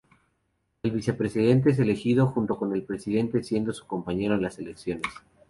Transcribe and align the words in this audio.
El 0.81 0.89
Vicepresidente 0.89 1.69
es 1.69 1.77
elegido 1.77 2.25
junto 2.25 2.57
con 2.57 2.73
el 2.73 2.81
presidente, 2.81 3.43
siendo 3.43 3.71
su 3.71 3.85
compañero 3.85 4.33
en 4.33 4.41
las 4.41 4.57
elecciones. 4.57 5.03